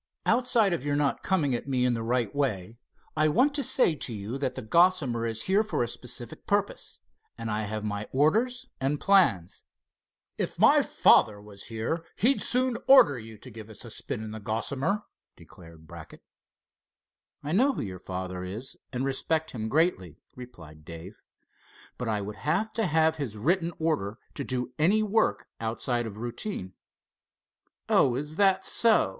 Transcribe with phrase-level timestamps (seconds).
[0.25, 2.79] Outside of your not coming at me in the right way,
[3.15, 6.99] I want to say to you that the Gossamer is here for a specific purpose,
[7.37, 9.61] and I have my orders and plans."
[10.39, 14.31] "If my father was here, he'd soon order you to give us a spin in
[14.31, 15.03] the Gossamer,"
[15.35, 16.23] declared Brackett.
[17.43, 21.21] "I know who your father is, and respect him greatly," replied Dave,
[21.99, 26.17] "but I would have to have his written order to do any work outside of
[26.17, 26.73] routine."
[27.87, 29.09] "Oh, is that so!"